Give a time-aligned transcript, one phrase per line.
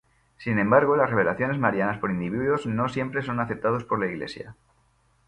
[0.39, 4.55] Sin embargo, las revelaciones marianas por individuos no siempre son aceptados por la Iglesia.